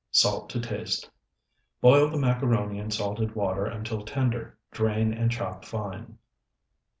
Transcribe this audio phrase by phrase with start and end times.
[0.09, 1.11] Salt to taste.
[1.79, 6.17] Boil the macaroni in salted water until tender, drain, and chop fine.